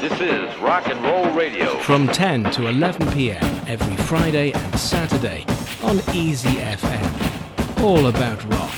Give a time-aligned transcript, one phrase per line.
[0.00, 1.78] This is Rock and Roll Radio.
[1.78, 3.42] From 10 to 11 p.m.
[3.66, 5.44] every Friday and Saturday
[5.82, 7.82] on Easy FM.
[7.82, 8.74] All about rock.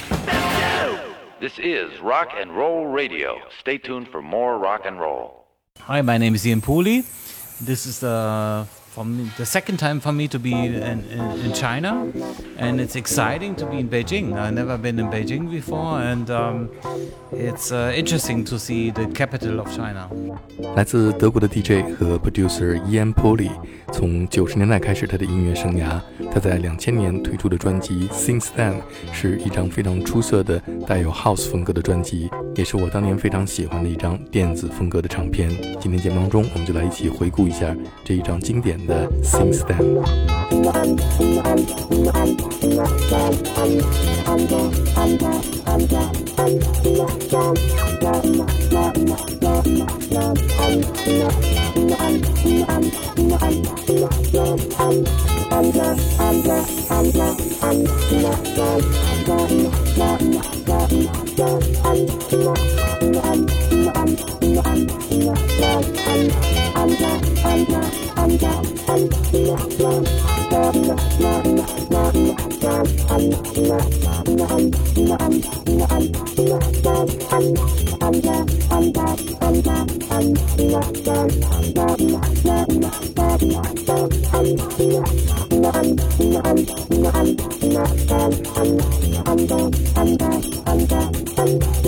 [1.40, 3.40] This is Rock and Roll Radio.
[3.58, 5.46] Stay tuned for more rock and roll.
[5.80, 7.02] Hi, my name is Ian Pooley.
[7.60, 8.66] This is the
[8.98, 12.10] for me, the second time for me to be in, in, in, China,
[12.56, 14.32] and it's exciting to be in Beijing.
[14.36, 16.68] I've never been in Beijing before, and um,
[17.30, 20.10] it's uh, interesting to see the capital of China.
[20.74, 23.52] 来自德国的 DJ 和 producer Ian Pooley，
[23.92, 26.00] 从九十年代开始他的音乐生涯。
[26.32, 28.74] 他在两千年推出的专辑《Since Then》
[29.12, 32.28] 是一张非常出色的带有 house 风格的专辑。
[32.58, 35.48] 也是我当年非常喜欢的一张电子风格的唱片。
[35.80, 37.72] 今天节目当中，我们就来一起回顾一下
[38.04, 39.78] 这一张经典的 Synth Step
[87.68, 88.32] I'm down,
[89.26, 91.27] I'm down, I'm down, I'm down.
[91.38, 91.78] Since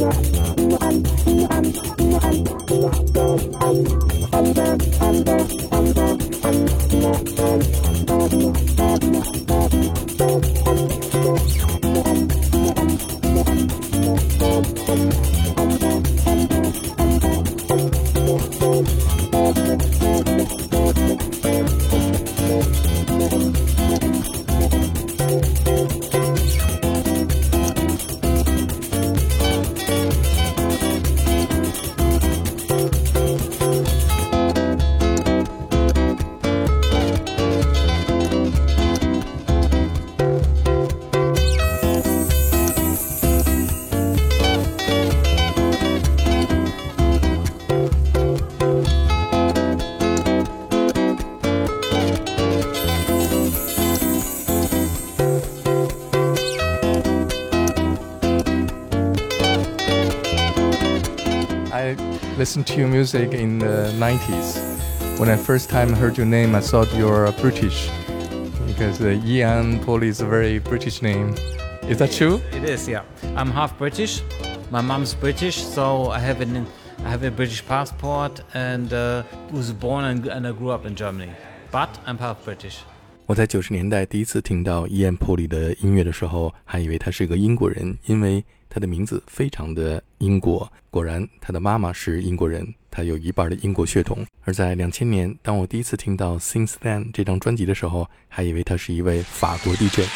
[0.00, 0.59] Then。
[62.40, 65.18] listened to your music in the 90s.
[65.18, 67.90] When I first time heard your name, I thought you're British
[68.66, 71.34] because uh, Ian Pooley is a very British name.
[71.82, 72.40] Is that true?
[72.52, 73.02] It is, yeah.
[73.36, 74.22] I'm half British.
[74.70, 76.66] My mom's British, so I have an
[77.04, 79.22] I have a British passport and uh,
[79.52, 81.32] was born and, and I grew up in Germany.
[81.70, 82.78] But I'm half British.
[83.26, 85.18] 我在九十年代第一次听到 Ian
[88.70, 94.24] 他的名字非常的英国，果然他的妈妈是英国人，他有一半的英国血统。
[94.44, 100.08] 而在两千年，当我第一次听到《Since Then》这张专辑的时候，还以为他是一位法国 DJ。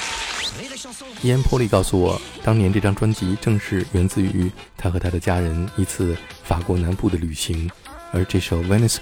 [1.20, 7.68] 伊恩·波利告诉我，当年这张专辑正是源自于他和他的家人一次法国南部的旅行，
[8.12, 8.96] 而这首《Venice》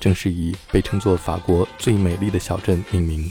[0.00, 3.30] 正是以被称作法国最美丽的小镇命名。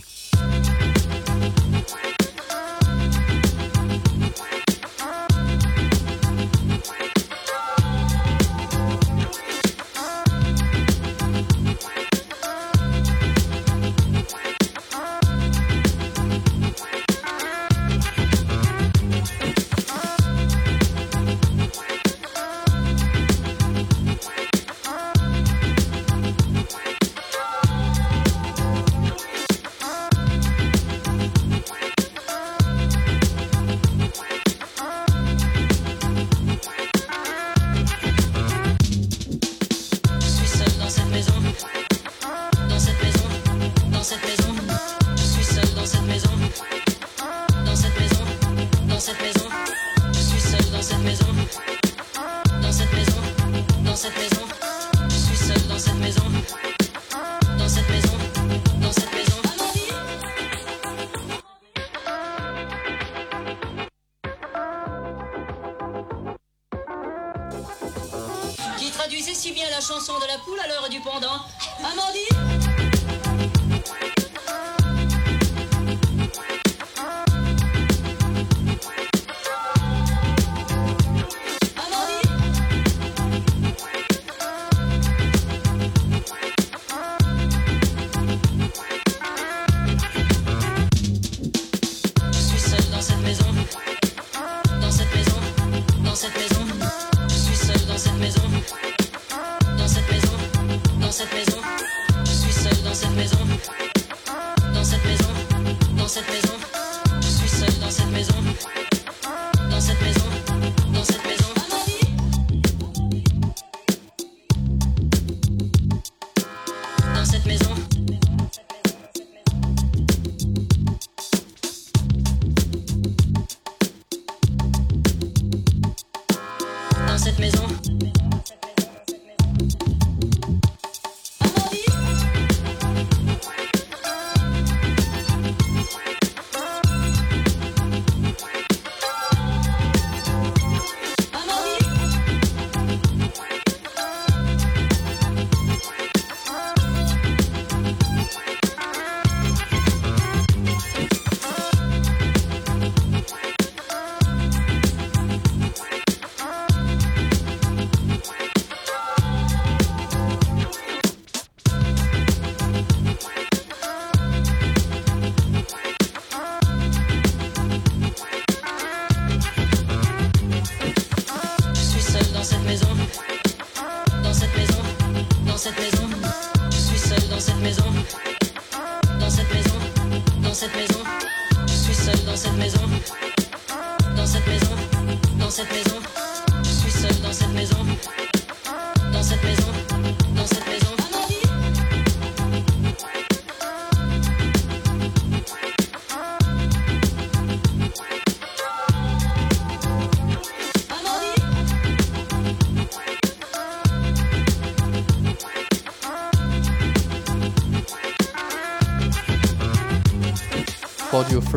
[69.82, 71.40] Chanson de la poule à l'heure du pendant.
[71.80, 72.65] Amandine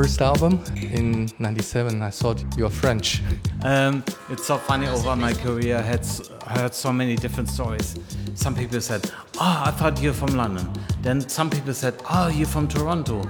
[0.02, 0.60] first album
[0.92, 3.20] in '97, I thought you're French.
[3.64, 5.78] Um, it's so funny over my career.
[5.78, 6.06] I had
[6.46, 7.96] heard so many different stories.
[8.34, 9.10] Some people said,
[9.40, 10.68] "Oh, I thought you're from London."
[11.02, 13.22] Then some people said, "Oh, you're from Toronto."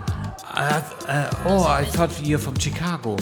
[0.45, 3.17] I, uh, oh, I thought you're from Chicago.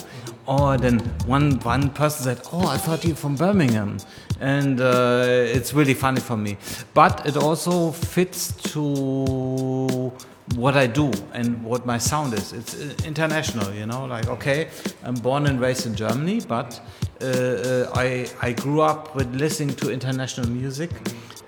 [0.46, 3.98] Or then one one person said, "Oh, I thought you're from Birmingham,"
[4.40, 6.56] and uh, it's really funny for me.
[6.94, 8.40] But it also fits
[8.72, 10.12] to
[10.55, 12.51] what I do and what my sound is.
[12.53, 14.05] It's uh, international, you know.
[14.05, 14.67] Like, okay,
[15.03, 16.79] I'm born and raised in Germany, but
[17.21, 20.89] uh, uh, I I grew up with listening to international music,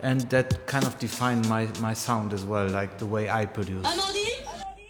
[0.02, 3.84] and that kind of defined my my sound as well, like the way I produce.
[3.84, 4.32] Amandine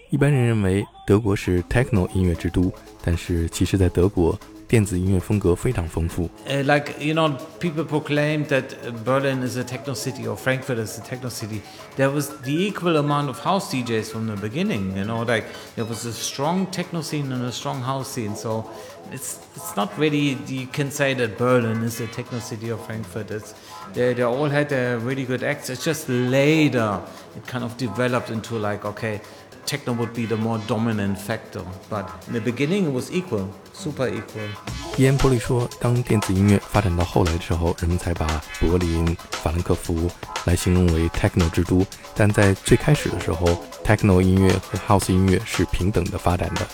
[0.09, 2.71] 一般人认为德国是 techno 音乐之都，
[3.03, 4.39] 但是其实，在德国，
[4.73, 6.27] 电子音乐风格非常丰富。
[6.47, 10.79] Uh, like you know, people proclaim that uh, Berlin is a techno city or Frankfurt
[10.79, 11.61] is a techno city.
[11.95, 14.97] There was the equal amount of house DJs from the beginning.
[14.97, 15.45] You know, like
[15.75, 18.35] there was a strong techno scene and a strong house scene.
[18.35, 18.67] So
[19.11, 23.29] it's it's not really you can say that Berlin is a techno city or Frankfurt.
[23.29, 23.53] It's
[23.93, 25.69] they they all had a really good acts.
[25.69, 26.99] It's just later
[27.35, 29.21] it kind of developed into like okay.
[29.68, 31.60] Techno would be the more dominant factor,
[31.90, 34.48] but in the beginning it was equal, super equal.
[34.96, 38.26] 伊恩·波利说，当电子音乐发展到后来的时候，人们才把
[38.58, 40.10] 柏林、法兰克福
[40.46, 41.84] 来形容为 techno 之都。
[42.14, 46.66] 但在最开始的时候，techno 音乐和 house 音乐是平等的发展的。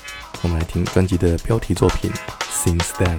[0.42, 2.12] 我们来听专辑的标题作品
[2.48, 3.18] 《Since Then》。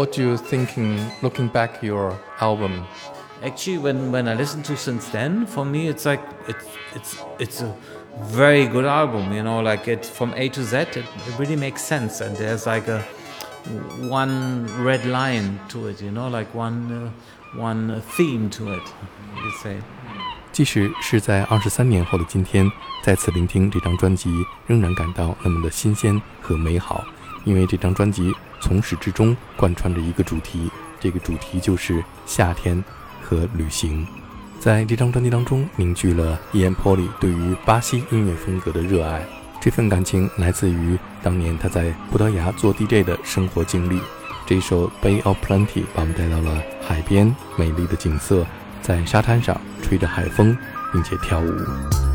[0.00, 2.86] what you thinking looking back your album?
[3.42, 7.62] Actually, when, when I listen to since then, for me, it's like it's it's it's
[7.62, 7.74] a
[8.22, 9.32] very good album.
[9.32, 12.66] You know, like it from A to Z, it, it really makes sense, and there's
[12.66, 13.02] like a
[14.08, 16.00] one red line to it.
[16.00, 17.12] You know, like one
[17.54, 18.82] uh, one theme to it.
[19.36, 19.76] You say.
[20.52, 24.30] 即使是在二十三年后的今天，再次聆听这张专辑，
[24.66, 27.04] 仍然感到那么的新鲜和美好，
[27.43, 30.69] 因为这张专辑从始至终贯穿着一个主题，
[30.99, 32.83] 这个主题就是夏天
[33.21, 34.05] 和旅行。
[34.59, 39.25] 在这张专辑当中，凝聚了 Ian Pauli 对于巴西音乐风格的热爱，
[39.59, 43.99] 这份感情来自于当年他在葡萄牙做 DJ 的生活经历。
[44.45, 48.45] 这首《Bay of Plenty》把我们带到了海边，美丽的景色。
[48.81, 50.57] 在沙滩上吹着海风，
[50.91, 52.10] 并且跳舞。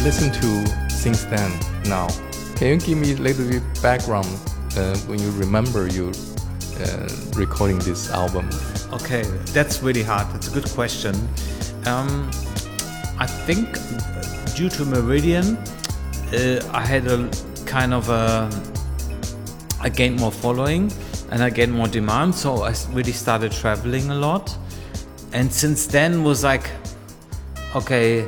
[0.00, 1.52] Listen to since then
[1.84, 2.08] now.
[2.56, 4.26] Can you give me a little bit background
[4.76, 6.12] uh, when you remember you
[6.80, 8.48] uh, recording this album?
[8.92, 10.26] Okay, that's really hard.
[10.32, 11.14] That's a good question.
[11.86, 12.30] Um,
[13.18, 13.68] I think
[14.56, 15.56] due to Meridian,
[16.32, 17.30] uh, I had a
[17.66, 18.50] kind of a.
[19.80, 20.90] I gained more following
[21.30, 24.56] and I gained more demand, so I really started traveling a lot.
[25.32, 26.70] And since then was like,
[27.74, 28.24] okay,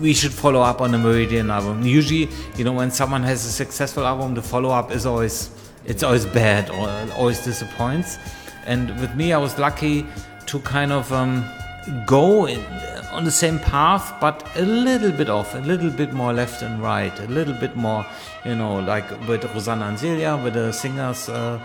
[0.00, 1.82] we should follow up on the Meridian album.
[1.82, 5.50] Usually, you know, when someone has a successful album, the follow up is always
[5.84, 8.18] it's always bad or always disappoints.
[8.66, 10.06] And with me, I was lucky
[10.46, 11.44] to kind of um,
[12.06, 12.62] go in,
[13.12, 16.82] on the same path, but a little bit off, a little bit more left and
[16.82, 18.06] right, a little bit more,
[18.44, 21.58] you know, like with Rosanna and Zélia, with the singers, uh,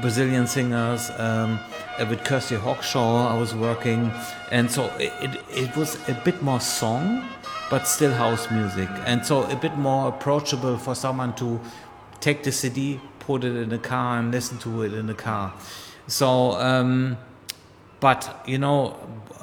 [0.00, 1.58] Brazilian singers, um,
[1.98, 4.10] uh, with Kirsty Hawkshaw, I was working,
[4.50, 7.28] and so it, it, it was a bit more song,
[7.70, 11.60] but still house music, and so a bit more approachable for someone to
[12.20, 15.52] take the CD, put it in the car, and listen to it in the car.
[16.06, 16.52] So.
[16.52, 17.16] Um,
[18.02, 18.88] but you know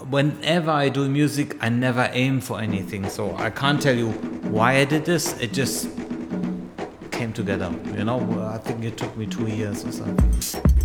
[0.10, 3.10] whenever i do music i never aim for anything.
[3.10, 4.10] So i can't tell you
[4.56, 5.40] why i did this.
[5.40, 5.90] It just
[7.12, 8.20] came together you know?
[8.54, 10.79] I think it took me two years or something